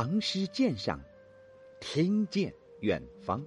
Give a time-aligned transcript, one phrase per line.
[0.00, 1.02] 唐诗鉴赏，
[1.80, 3.44] 听见远方。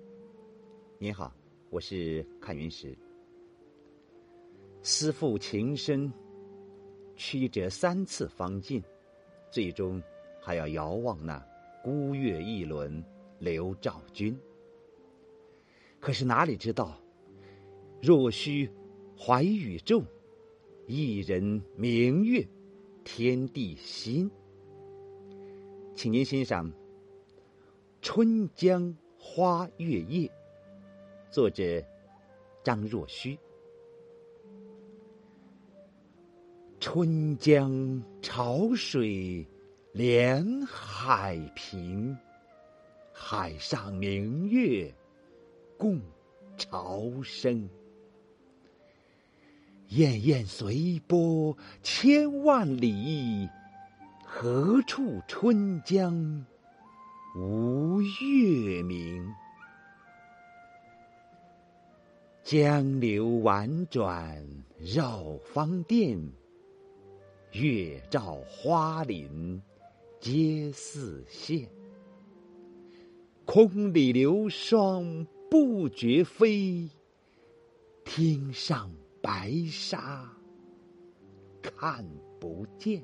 [0.97, 1.33] 您好，
[1.69, 2.93] 我是看云石。
[4.81, 6.11] 思妇情深，
[7.15, 8.83] 曲折三次方尽，
[9.49, 10.03] 最终
[10.41, 11.41] 还要遥望那
[11.81, 13.01] 孤月一轮
[13.39, 14.37] 刘照君。
[16.01, 17.01] 可是哪里知道，
[18.01, 18.69] 若须
[19.17, 20.03] 怀宇宙，
[20.85, 22.45] 一人明月，
[23.05, 24.29] 天地心。
[26.01, 26.67] 请您欣赏
[28.01, 30.27] 《春江花月夜》，
[31.29, 31.63] 作者
[32.63, 33.37] 张若虚。
[36.79, 39.47] 春江潮水
[39.93, 42.17] 连海平，
[43.13, 44.91] 海上明月
[45.77, 46.01] 共
[46.57, 47.69] 潮生。
[49.87, 53.47] 滟滟随波千万里。
[54.33, 56.45] 何处春江
[57.35, 59.29] 无月明？
[62.41, 64.41] 江流宛转
[64.79, 66.17] 绕芳甸，
[67.51, 69.61] 月照花林
[70.21, 71.67] 皆似霰。
[73.45, 76.89] 空里流霜不觉飞，
[78.05, 78.89] 汀上
[79.21, 80.25] 白沙
[81.61, 82.07] 看
[82.39, 83.03] 不见。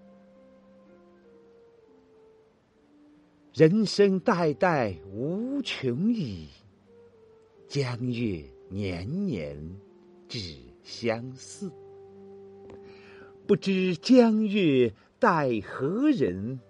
[3.53, 6.47] 人生代代无穷已，
[7.67, 9.57] 江月年年
[10.29, 10.39] 只
[10.81, 11.69] 相似。
[13.45, 16.61] 不知江月待何人？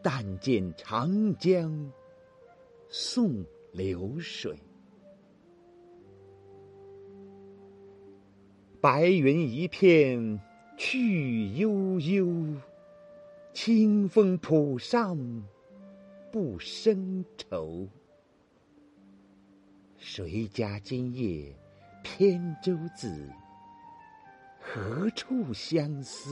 [0.00, 1.90] 但见长江
[2.88, 4.56] 送流水。
[8.80, 10.40] 白云一片
[10.78, 12.54] 去悠悠，
[13.52, 15.18] 清风浦上。
[16.32, 17.88] 不生愁。
[19.96, 21.52] 谁家今夜
[22.02, 23.28] 扁舟子？
[24.60, 26.30] 何处相思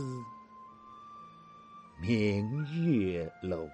[2.01, 3.69] 明月楼？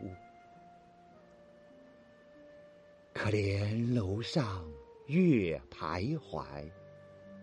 [3.13, 4.67] 可怜楼上
[5.07, 6.47] 月徘徊，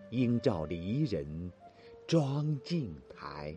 [0.10, 1.52] 应照离人
[2.08, 3.56] 妆镜台。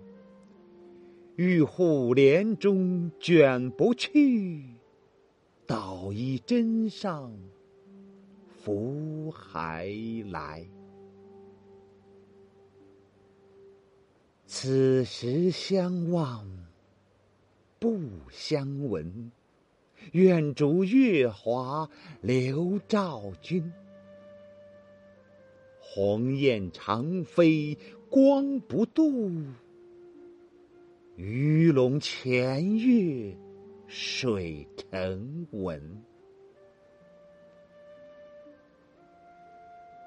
[1.36, 4.76] 玉户帘中卷不去。
[5.66, 7.32] 捣衣砧上
[8.46, 9.88] 拂还
[10.30, 10.66] 来。
[14.46, 16.46] 此时相望
[17.78, 17.98] 不
[18.30, 19.32] 相闻，
[20.12, 21.88] 愿逐月华
[22.20, 23.72] 流照君。
[25.80, 27.76] 鸿雁长飞
[28.08, 29.30] 光不度，
[31.16, 33.36] 鱼龙潜跃。
[33.96, 36.02] 水成文。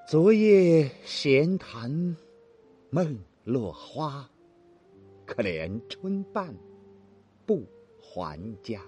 [0.05, 2.17] 昨夜闲谈
[2.89, 4.29] 梦落花，
[5.25, 6.53] 可怜春半
[7.45, 7.65] 不
[7.97, 8.81] 还家。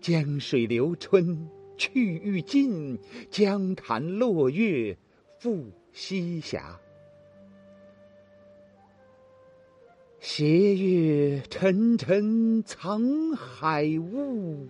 [0.00, 1.48] 江水流春
[1.78, 2.98] 去欲尽，
[3.30, 4.98] 江潭落月
[5.38, 6.60] 复西斜。
[10.22, 14.68] 斜月沉沉藏海雾，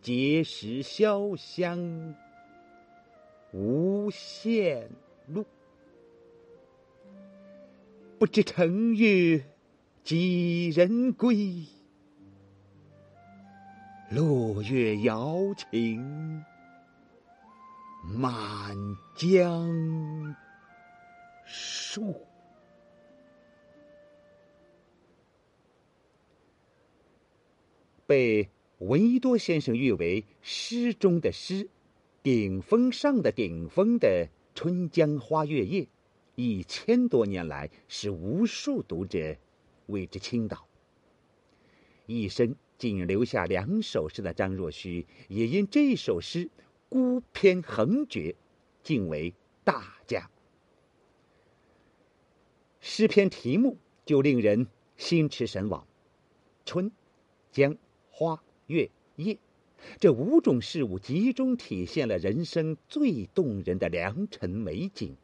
[0.00, 2.14] 碣石潇湘
[3.52, 4.88] 无限
[5.26, 5.44] 路。
[8.16, 9.44] 不知乘月
[10.04, 11.64] 几人归？
[14.10, 16.44] 落月摇情
[18.04, 18.76] 满
[19.16, 20.36] 江
[21.44, 22.14] 树。
[28.06, 28.48] 被
[28.78, 31.68] 闻一多先生誉为诗中的诗，
[32.22, 35.82] 顶峰上的顶峰的《春江花月夜》，
[36.34, 39.36] 一千多年来使无数读者
[39.86, 40.66] 为之倾倒。
[42.06, 46.50] 一生仅留下两首诗的张若虚，也因这首诗
[46.90, 48.34] 孤篇横绝，
[48.82, 49.32] 竟为
[49.64, 50.30] 大家。
[52.80, 54.66] 诗篇题目就令人
[54.98, 55.86] 心驰神往，
[56.66, 56.92] 春
[57.50, 57.74] 江。
[58.16, 59.36] 花、月、夜，
[59.98, 65.16] 这五种事物集中体现了人生最动人的良辰美景，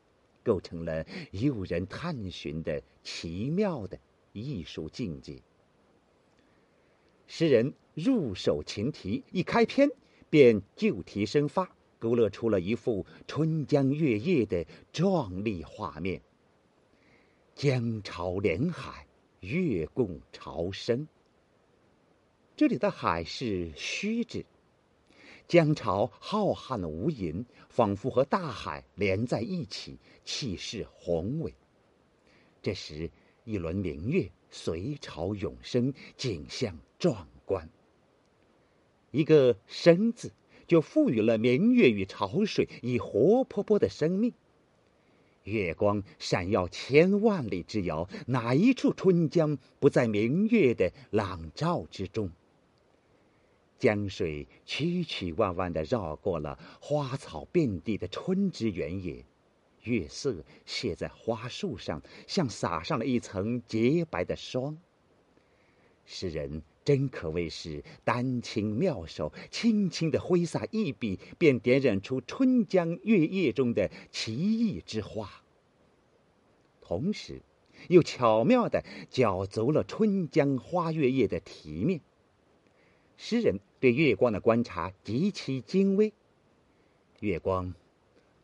[0.43, 3.97] 构成了诱人探寻的奇妙的
[4.33, 5.41] 艺术境界。
[7.29, 9.89] 诗人入手琴题，一开篇
[10.29, 11.71] 便就题生发，
[12.01, 16.21] 勾勒出了一幅春江月夜的壮丽画面。
[17.55, 19.07] 江潮连海，
[19.39, 21.07] 月共潮生。
[22.61, 24.45] 这里的海是虚指，
[25.49, 29.97] 江潮浩瀚无垠，仿佛和大海连在一起，
[30.27, 31.55] 气势宏伟。
[32.61, 33.11] 这时，
[33.45, 36.77] 一轮明月随潮涌升，景象。
[36.99, 37.67] 壮观。
[39.11, 40.31] 一个“生”字，
[40.67, 44.35] 就赋予了明月与潮水以活泼泼的生命。
[45.45, 52.31] 月光闪耀千万里之遥，哪一处春江不在明月的朗照之中？
[53.81, 59.25] 江水曲曲弯弯的绕过了花草遍地的春之原野，
[59.83, 64.79] 月色泻在花树上，像撒上了一层洁白的霜。
[66.07, 66.63] 诗人。
[66.83, 75.31] 真可谓是丹青妙手，轻轻的挥洒一笔，便点染出春江月夜中的奇异之花。
[76.81, 77.43] 同时，
[77.89, 82.01] 又巧妙的搅足了春江花月夜的题面。
[83.23, 86.11] 诗人对月光的观察极其精微，
[87.21, 87.75] 月光，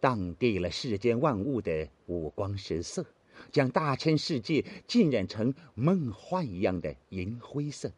[0.01, 3.07] 荡涤了世间万物的五光十色，
[3.51, 7.91] 将大千世界浸染成梦幻一样的银灰色。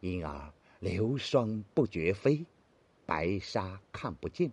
[0.00, 2.44] 因而流霜不觉飞，
[3.06, 4.52] 白沙看不见，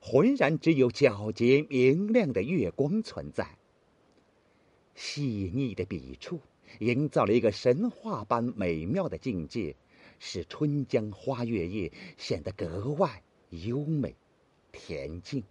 [0.00, 3.56] 浑然只有皎洁明亮的月光存在。
[4.96, 6.40] 细腻的笔触
[6.80, 9.76] 营造了一个神话般美妙的境界，
[10.26, 14.16] 使春江花月夜显得格外优美、
[14.72, 15.44] 恬静。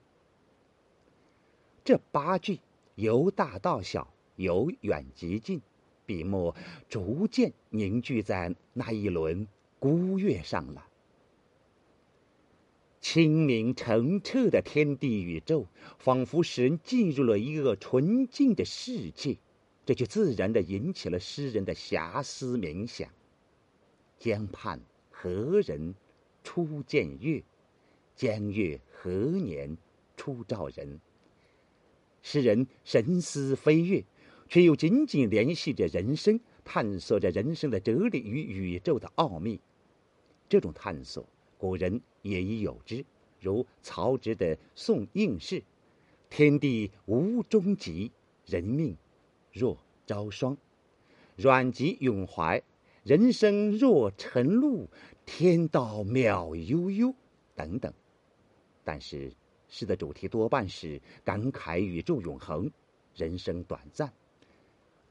[1.83, 2.59] 这八句
[2.95, 5.61] 由大到小，由远及近。
[6.07, 6.55] 笔墨
[6.89, 9.47] 逐渐凝聚在那一轮
[9.77, 10.87] 孤月上了。
[12.99, 15.67] 清明澄澈的天地宇宙，
[15.99, 19.37] 仿佛使人进入了一个纯净的世界，
[19.85, 23.07] 这就自然的引起了诗人的遐思冥想。
[24.23, 24.79] 江畔
[25.11, 25.93] 何人
[26.45, 27.43] 初见月？
[28.15, 29.77] 江月何年
[30.15, 31.01] 初照人？
[32.21, 34.01] 诗人神思飞跃。
[34.47, 39.59] 却又紧紧联系着人生，探索着人生的哲理与宇宙的奥秘。
[40.47, 41.25] 这种探索，
[41.57, 43.03] 古人也已有之，
[43.41, 45.59] 如曹植的《宋应试》
[46.29, 48.11] ：“天地无终极，
[48.45, 48.95] 人命
[49.51, 50.55] 若朝霜。”
[51.35, 52.61] 阮籍咏怀
[53.03, 54.89] ：“人生若晨露，
[55.25, 57.13] 天道渺悠悠。”
[57.55, 57.94] 等等。
[58.83, 59.31] 但是，
[59.67, 62.71] 诗的主题多半是感慨宇宙永恒，
[63.15, 64.11] 人生短暂。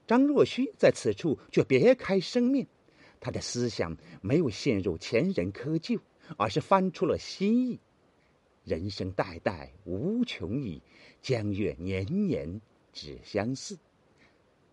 [0.06, 2.66] 张若虚在此处却别开生面，
[3.20, 6.00] 他的思想没有陷入前人窠臼，
[6.36, 7.78] 而是翻出了新意。
[8.64, 10.82] 人生代代无穷已，
[11.20, 12.60] 江月年年
[12.92, 13.78] 只相似。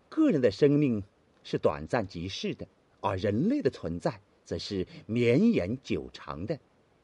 [0.08, 1.02] 个人的生命
[1.44, 2.66] 是短暂即逝的，
[3.00, 6.58] 而人类的存在则是绵延久长的。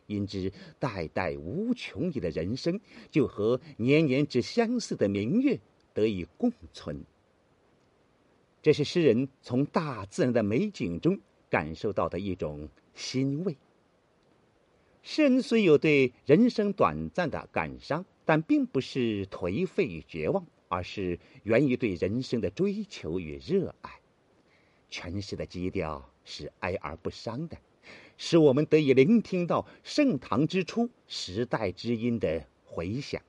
[0.07, 2.81] 因之，代代无穷已的人生，
[3.11, 5.59] 就和年年之相似的明月
[5.93, 7.05] 得以共存。
[8.63, 11.19] 这是诗人从大自然的美景中
[11.51, 13.57] 感受到的一种欣慰。
[15.03, 23.91] 诗人虽有对人生短暂的感伤，但并不是颓废与绝望，而是源于对人生的追求与热爱。
[24.89, 27.57] 全诗的基调是哀而不伤的，
[28.17, 33.23] 使我们得以聆听到盛唐之初时代之音的回响。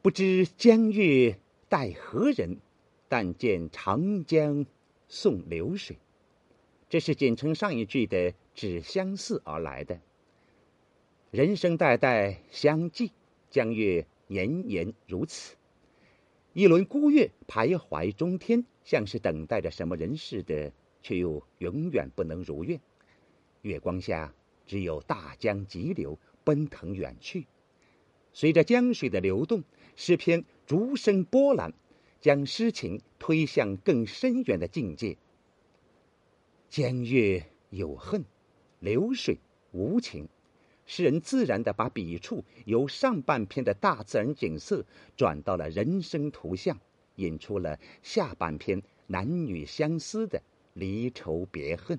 [0.00, 1.38] 不知江月
[1.68, 2.58] 待何人？
[3.08, 4.64] 但见长江
[5.06, 5.98] 送流水，
[6.88, 10.00] 这是简称上一句的“只相似”而来的。
[11.30, 13.12] 人生代代相继，
[13.50, 15.56] 江月年年如此。
[16.52, 22.80] 一轮孤月徘徊中天，像是等待着什么人似的，却又永远不能如愿。
[23.62, 24.34] 月光下，
[24.66, 27.46] 只有大江急流奔腾远去。
[28.32, 29.62] 随着江水的流动，
[29.96, 31.72] 诗篇逐声波澜。
[32.22, 35.16] 将诗情推向更深远的境界。
[36.68, 38.24] 江月有恨，
[38.78, 39.40] 流水
[39.72, 40.28] 无情。
[40.84, 44.84] 诗人自然的把笔触由上半篇的大自然景色
[45.16, 46.78] 转到了人生图像，
[47.16, 50.42] 引出了下半篇男女相思的
[50.74, 51.98] 离愁别恨。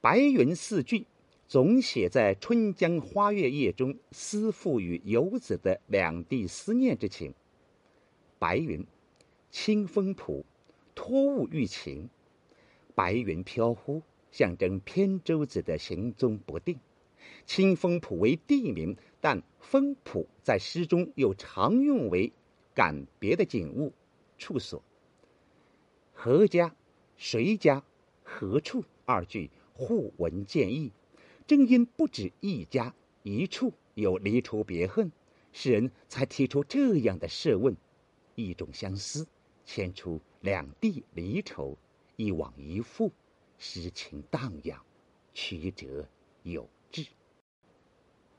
[0.00, 1.06] 白云四句
[1.46, 7.34] 总写在《春江花月夜》中思妇与游子的两地思念之情。
[8.38, 8.84] 白云，
[9.50, 10.44] 清风浦，
[10.94, 12.08] 托物寓情。
[12.94, 14.02] 白云飘忽，
[14.32, 16.80] 象征扁舟子的行踪不定。
[17.46, 22.32] 清风浦为地名，但风浦在诗中又常用为
[22.74, 23.92] 感别的景物、
[24.38, 24.82] 处所。
[26.12, 26.74] 何家、
[27.16, 27.84] 谁家、
[28.24, 30.92] 何处二句互文见义，
[31.46, 35.12] 正因不止一家一处有离愁别恨，
[35.52, 37.76] 诗人才提出这样的设问：
[38.34, 39.26] 一种相思，
[39.64, 41.76] 牵出两地离愁，
[42.16, 43.12] 一往一复，
[43.64, 44.82] 诗情荡漾，
[45.32, 46.08] 曲折
[46.42, 47.06] 有致。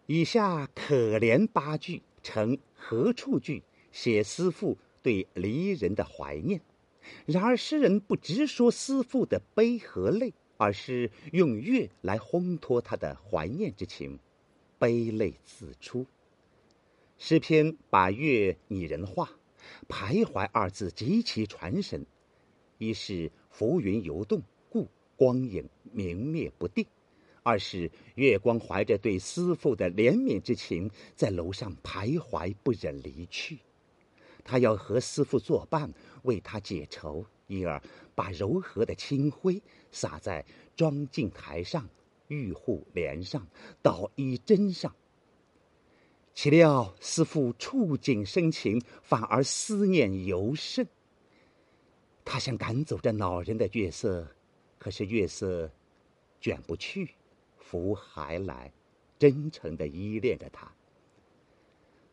[0.06, 3.64] 以下可怜八句成何处句，
[3.94, 6.60] 写思妇对离人的怀念。
[7.26, 14.20] 然而，诗人不直说思妇的悲和泪，而是用月来烘托他的怀念之情，
[14.78, 16.06] 悲泪自出。
[17.18, 19.30] 诗篇把月拟人化
[19.88, 22.06] ，“徘徊”二字极其传神。
[22.78, 24.42] 一是浮云游动，
[25.16, 26.86] 光影明灭不定；
[27.44, 33.60] 二是月光怀着对思妇的怜悯之情，在楼上徘徊，不忍离去。
[34.44, 35.94] 他要和思妇作伴，
[36.24, 37.82] 为他解愁，因而
[38.14, 41.88] 把柔和的清辉洒在妆镜台上、
[42.28, 43.48] 玉户帘上、
[43.82, 44.94] 捣衣砧上。
[46.34, 50.88] 岂料思妇触景生情，反而思念尤甚。
[52.26, 54.28] 他想赶走这恼人的月色，
[54.84, 55.72] 可是月色
[56.42, 57.12] 卷不去，
[57.56, 58.70] 福还来，
[59.18, 60.70] 真诚的依恋着他。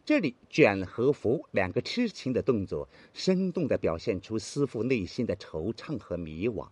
[0.05, 6.69] 这里“卷”和“拂”两个痴情的动作，生动地表现出思妇内心的惆怅和迷惘。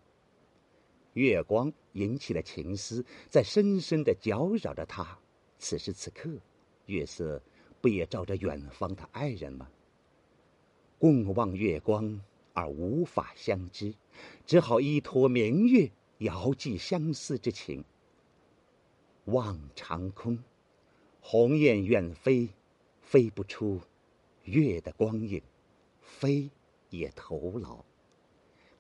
[1.14, 5.19] 月光引起了情思，在深深的搅扰着他。
[5.59, 6.31] 此时此刻，
[6.87, 7.43] 月色
[7.81, 9.69] 不也照着远方的爱人吗？
[10.97, 12.21] 共望月光
[12.59, 13.95] 而无法相知，
[14.45, 17.85] 只好依托明月，遥寄相思之情。
[19.27, 20.43] 望长空，
[21.21, 22.49] 鸿雁远飞。
[23.00, 23.81] 飞不出
[24.45, 25.41] 月的光影，
[26.03, 26.50] 飞
[26.91, 27.83] 也徒劳。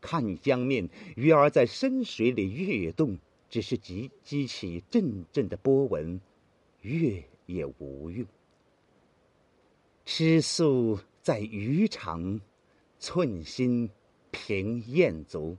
[0.02, 3.16] 看江面，鱼儿在深水里跃动，
[3.48, 6.20] 只是激激起阵阵的波纹，
[6.82, 8.26] 月也无用。
[10.04, 12.38] 吃素在鱼肠，
[12.98, 13.90] 寸心
[14.30, 15.56] 凭雁足。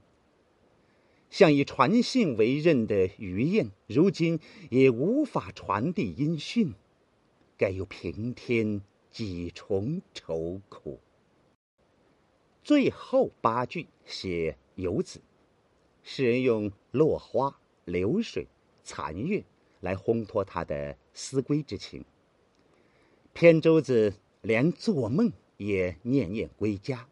[1.30, 6.74] 像以传信为任的鱼雁，如今也无法传递音讯。
[7.58, 8.82] 该有平添
[9.12, 11.00] 几重愁苦。
[12.64, 15.22] 最后八句写游子，
[16.04, 18.48] 诗人用落花、流水、
[18.84, 19.44] 残月
[19.82, 22.06] 来烘托他的思归之情。
[23.34, 27.08] 扁舟子连做梦也念念归家，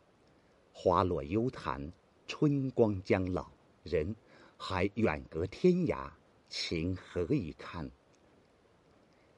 [0.80, 1.92] 花落幽潭，
[2.28, 3.48] 春光将老，
[3.82, 4.16] 人
[4.58, 6.12] 还远隔天涯，
[6.50, 7.90] 情何以堪？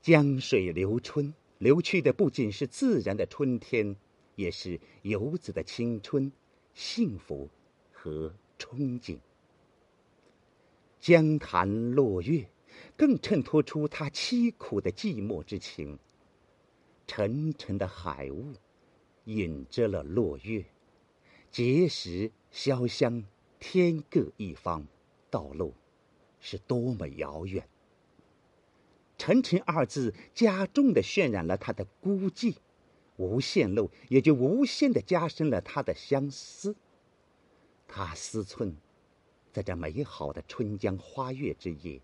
[0.02, 3.96] 江水流春，流去的不仅是自然的春天，
[4.36, 6.30] 也是游子的青春、
[6.74, 7.48] 幸福
[7.94, 9.18] 和憧憬。
[11.00, 12.50] 江潭落月，
[12.98, 15.98] 更衬托出他凄苦的寂寞之情。
[17.08, 18.52] 沉沉的海雾，
[19.24, 20.66] 引着了落月，
[21.52, 23.24] 碣石潇湘，
[23.60, 24.86] 天各一方，
[25.30, 25.74] 道路
[26.40, 27.68] 是多么遥远。
[29.18, 32.56] 沉沉二字加重的渲染了他的孤寂，
[33.18, 36.76] 无限漏也就无限的加深了他的相思。
[37.88, 38.76] 他思忖，
[39.52, 42.00] 在这美好的春江花月之夜，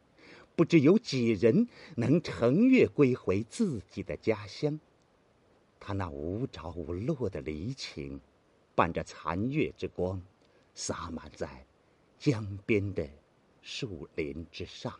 [0.55, 4.79] 不知有几人能乘月归回自己的家乡。
[5.79, 8.19] 他那无着无落的离情，
[8.75, 10.21] 伴着残月之光，
[10.73, 11.65] 洒满在
[12.19, 13.07] 江边的
[13.61, 14.93] 树林之上。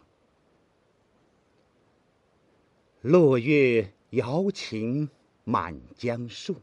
[3.01, 5.08] 落月摇情
[5.44, 6.55] 满江树，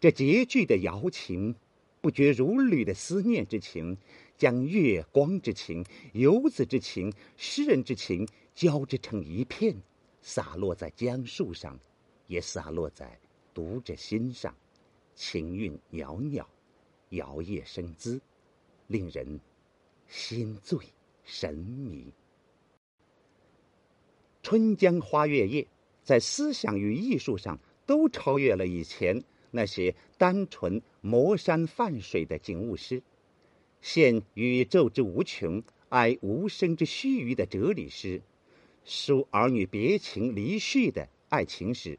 [0.00, 1.54] 这结句的摇情，
[2.00, 3.96] 不绝如缕的思念之情，
[4.36, 9.76] 将月光之情、游子之情、诗人之情交织成一片，
[10.22, 11.78] 洒落在江树上，
[12.26, 13.20] 也洒落在
[13.54, 14.52] 读者心上，
[15.14, 16.46] 情韵袅袅，
[17.10, 18.20] 摇曳生姿，
[18.86, 19.40] 令人
[20.08, 20.78] 心醉
[21.24, 22.12] 神迷。
[24.42, 25.62] 《春江花月夜》
[26.02, 33.02] 在思想与艺术上都超越了以前那些单纯磨山泛水的景物诗，
[33.80, 38.22] 现宇宙之无穷哀无声之须臾的哲理诗，
[38.86, 41.98] 抒儿女别情离绪的爱情诗。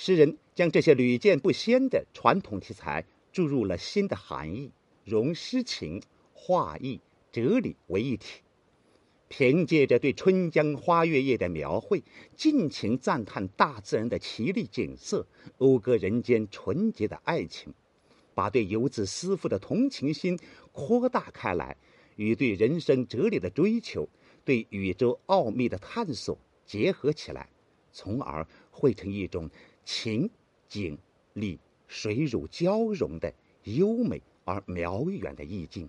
[0.00, 4.70] 诗人将这些屡见不鲜的传统题材注入了新的含义，
[5.04, 6.00] 融诗情、
[6.32, 7.00] 画意、
[7.32, 8.42] 哲理为一体。
[9.26, 12.00] 凭借着对春江花月夜的描绘，
[12.36, 15.26] 尽情赞叹大自然的奇丽景色，
[15.58, 17.74] 讴歌人间纯洁的爱情，
[18.36, 20.38] 把对游子思妇的同情心
[20.70, 21.76] 扩大开来，
[22.14, 24.08] 与对人生哲理的追求、
[24.44, 27.50] 对宇宙奥秘的探索结合起来，
[27.90, 29.50] 从而汇成一种
[29.90, 30.28] 情
[30.68, 30.98] 景
[31.32, 33.32] 理水乳交融的
[33.64, 35.88] 优美而渺远的意境。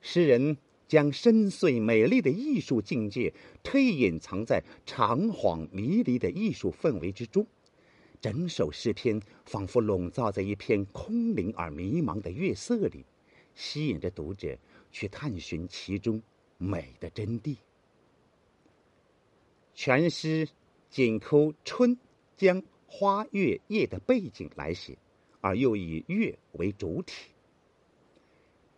[0.00, 0.56] 诗人。
[0.86, 7.44] 将深邃美丽的艺术境界特意隐藏在长恍迷离的艺术氛围之中，
[8.20, 13.02] 整首诗篇仿佛笼罩在一片空灵而迷茫的月色里，
[13.54, 14.56] 吸引着读者
[14.92, 16.22] 去探寻其中
[16.58, 17.56] 美的真谛。
[19.74, 20.46] 全诗
[20.90, 21.96] 紧扣春
[22.36, 24.98] 将花月夜的背景来写，
[25.40, 27.30] 而又以月为主体。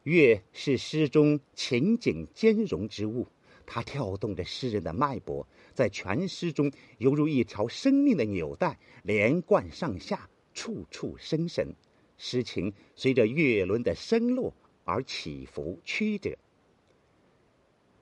[0.05, 3.27] 月是诗中情景兼容之物，
[3.67, 11.75] 它跳动着诗人的脉搏，在全诗中犹如一条生命的纽带，连贯上下，处处生神。
[12.19, 16.39] 诗情随着月轮的升落而起伏曲折。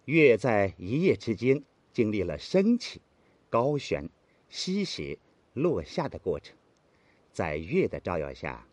[0.04, 3.00] 月在一夜之间经历了升起、
[3.49, 4.08] 高悬、
[4.50, 5.18] 西斜、
[5.54, 6.54] 落下的过程，
[7.32, 8.66] 在月的照耀下，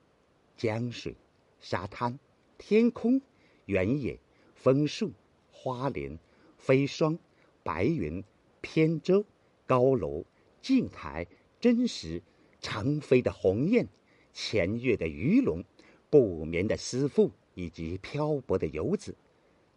[0.57, 1.15] 江水、
[1.59, 2.19] 沙滩。
[2.57, 3.19] 天空、
[3.65, 4.19] 原野、
[4.53, 5.11] 枫树、
[5.51, 6.19] 花林、
[6.59, 7.17] 飞霜、
[7.63, 8.23] 白云、
[8.61, 9.25] 扁舟、
[9.65, 10.23] 高楼、
[10.61, 11.25] 镜台、
[11.59, 12.21] 真实、
[12.59, 13.88] 长飞的鸿雁、
[14.31, 15.63] 潜跃的鱼龙、
[16.11, 19.15] 不眠的思妇以及漂泊的游子，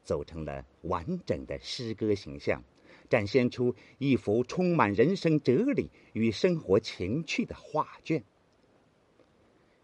[0.04, 2.62] 组成了完整的诗歌形象，
[3.08, 8.24] 展现出一幅充满人生哲理与生活情趣的画卷。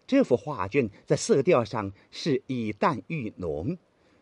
[0.07, 3.79] 这幅画卷在色调上是以淡喻浓，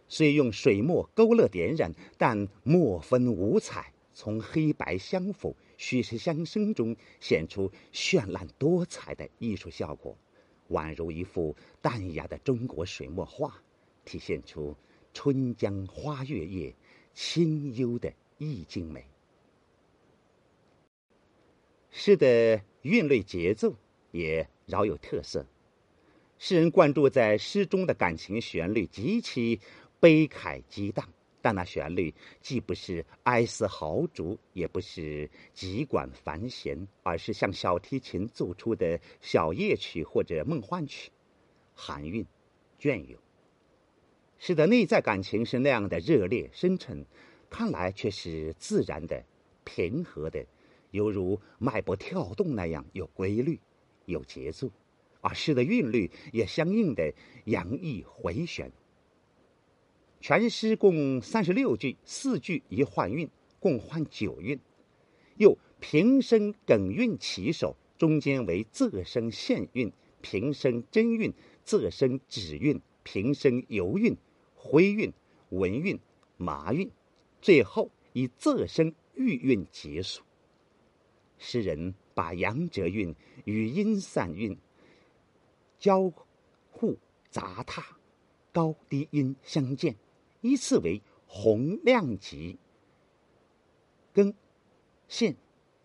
[0.07, 10.15] 虽用水墨勾勒点染，但墨分五彩，从黑白相辅、虚实相生中显出绚烂多彩的艺术效果，
[10.69, 13.55] 宛如一幅淡雅的中国水墨画，
[14.05, 14.77] 体现出
[15.15, 16.75] 春江花月夜
[17.15, 19.05] 清幽的意境美。
[21.90, 23.74] 诗的韵律节奏
[24.12, 25.44] 也饶有特色。
[26.38, 29.61] 诗人灌注在诗中的感情旋律极其
[29.98, 31.05] 悲慨激荡，
[31.42, 41.11] 但那旋律既不是哀思豪竹，也不是急管繁弦，而是像小提琴奏出的小夜曲或者梦幻曲，
[41.74, 42.24] 含韵
[42.79, 43.18] 隽永。
[44.38, 47.05] 诗的内在感情是那样的热烈深沉，
[47.51, 49.25] 看来却是自然的、
[49.65, 50.45] 平和的，
[50.91, 53.59] 犹如脉搏跳动那样有规律、
[54.07, 54.71] 有节奏。
[55.21, 57.13] 而诗的韵律也相应的
[57.47, 58.71] 洋溢回旋。
[60.21, 64.59] 全诗共三十六句，四句一换韵，共换九韵。
[65.37, 71.33] 又平声梗韵起首，中间为仄声线韵、平声真韵、
[71.65, 74.17] 仄声止韵、平声游韵、
[74.55, 75.13] 徽韵、
[75.51, 75.99] 文韵、
[76.37, 76.91] 麻韵，
[77.40, 80.22] 最后以仄声玉韵结束。
[81.38, 84.59] 诗人把阳折韵与阴散韵。
[85.79, 86.12] 交
[86.72, 86.98] 互
[87.31, 87.96] 杂沓，
[88.53, 89.94] 高低音相间，
[90.40, 92.59] 依次为洪亮级、
[94.12, 94.35] 根、
[95.07, 95.37] 线、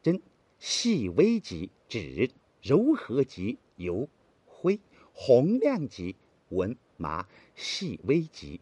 [0.01, 0.19] 真、
[0.57, 4.09] 细微级、指、柔和级、油、
[4.47, 4.79] 灰、
[5.13, 6.15] 洪亮级、
[6.49, 8.59] 文、麻、细微级、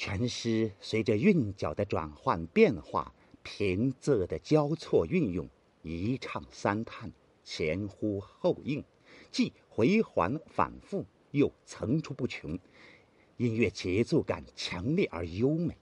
[0.00, 5.46] 全诗随着韵脚的转换变化，平仄的交错运用，
[5.82, 7.12] 一唱三叹，
[7.44, 8.82] 前呼后应。
[9.30, 12.58] 既回环反复，又层出不穷，
[13.36, 15.76] 音乐节奏感强烈而优美。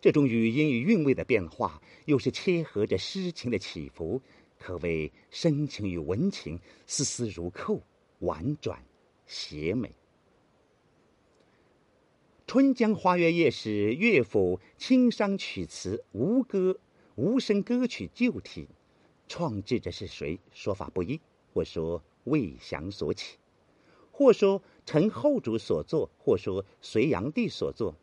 [0.00, 4.22] 这种语音与韵味的变化，又是切合着诗情的起伏，
[4.56, 7.82] 可谓深情与文情丝丝如扣，
[8.20, 8.80] 婉转
[9.26, 9.88] 邪美。
[12.52, 16.80] 《春江花月夜》是乐府清商曲词无歌
[17.14, 18.66] 无声歌曲旧体，
[19.28, 20.40] 创制者是谁？
[20.50, 21.20] 说法不一，
[21.54, 22.02] 或说。
[22.24, 23.36] 魏翔所起，
[24.10, 27.94] 或说陈后主所作，或说隋炀帝所作。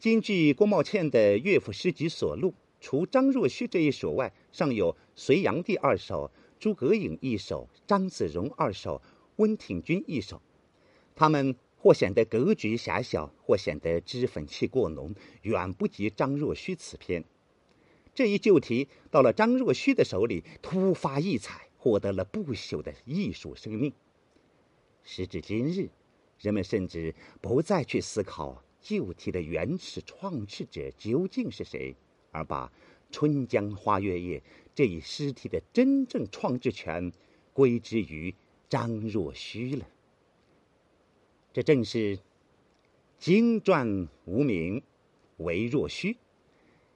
[0.00, 9.00] 今据郭茂倩的《乐府诗集所录》，除张若虚这一首外，尚有隋炀帝二首、诸葛颖一首、张子荣二首、
[9.36, 10.42] 温庭筠一首。
[11.14, 17.24] 他们或显得格局狭小，或显得脂粉气过浓，远不及张若虚此篇。
[18.14, 23.92] 这一旧题到了张若虚的手里，突发异彩，获得了不朽的艺术生命。
[25.04, 25.88] 时至今日，
[26.40, 31.94] 人们甚至不再去思考旧题的原始创制者究竟是谁，
[32.32, 32.66] 而把
[33.10, 34.40] 《春江花月夜》
[34.74, 37.12] 这一诗题的真正创制权
[37.52, 38.34] 归之于
[38.68, 39.86] 张若虚了。
[41.58, 42.20] 这正是
[43.18, 44.80] “经传无名，
[45.38, 46.16] 唯若虚；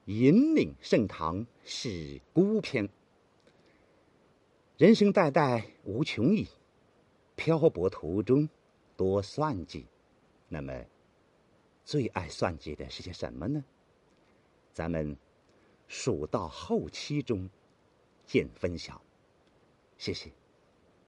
[0.05, 2.88] 引领盛唐是孤篇。
[4.79, 6.46] 人生代代无穷已，
[7.35, 8.48] 漂泊途中
[8.96, 9.85] 多算计。
[10.48, 10.72] 那么，
[11.85, 13.64] 最爱算计的是些什么呢？
[14.72, 15.16] 咱们
[15.88, 17.51] 数到后期中
[18.25, 19.03] 见分晓。
[19.98, 20.31] 谢谢。